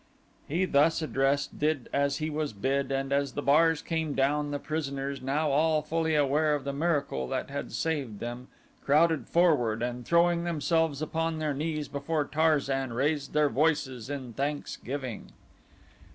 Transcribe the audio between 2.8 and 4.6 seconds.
and as the bars came down the